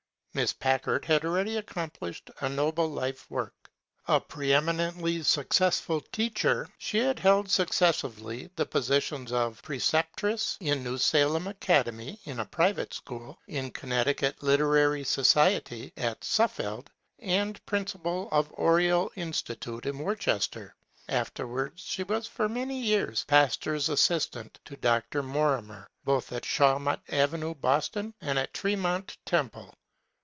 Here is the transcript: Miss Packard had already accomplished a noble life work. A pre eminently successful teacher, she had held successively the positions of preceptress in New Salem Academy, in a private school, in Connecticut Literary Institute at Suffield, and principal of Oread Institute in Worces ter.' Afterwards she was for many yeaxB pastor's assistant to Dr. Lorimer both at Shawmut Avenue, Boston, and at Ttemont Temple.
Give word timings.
Miss 0.33 0.53
Packard 0.53 1.03
had 1.03 1.25
already 1.25 1.57
accomplished 1.57 2.31
a 2.39 2.47
noble 2.47 2.87
life 2.89 3.29
work. 3.29 3.69
A 4.07 4.21
pre 4.21 4.53
eminently 4.53 5.23
successful 5.23 5.99
teacher, 6.13 6.69
she 6.77 6.99
had 6.99 7.19
held 7.19 7.51
successively 7.51 8.49
the 8.55 8.65
positions 8.65 9.33
of 9.33 9.61
preceptress 9.61 10.55
in 10.61 10.85
New 10.85 10.97
Salem 10.97 11.47
Academy, 11.47 12.17
in 12.23 12.39
a 12.39 12.45
private 12.45 12.93
school, 12.93 13.39
in 13.47 13.71
Connecticut 13.71 14.41
Literary 14.41 14.99
Institute 15.01 15.91
at 15.97 16.23
Suffield, 16.23 16.89
and 17.19 17.63
principal 17.65 18.29
of 18.31 18.53
Oread 18.53 19.09
Institute 19.17 19.85
in 19.85 19.97
Worces 19.99 20.47
ter.' 20.49 20.73
Afterwards 21.09 21.81
she 21.83 22.03
was 22.03 22.25
for 22.25 22.47
many 22.47 22.81
yeaxB 22.87 23.27
pastor's 23.27 23.89
assistant 23.89 24.61
to 24.63 24.77
Dr. 24.77 25.21
Lorimer 25.23 25.89
both 26.05 26.31
at 26.31 26.43
Shawmut 26.45 27.01
Avenue, 27.09 27.53
Boston, 27.53 28.13
and 28.21 28.39
at 28.39 28.53
Ttemont 28.53 29.17
Temple. 29.25 29.73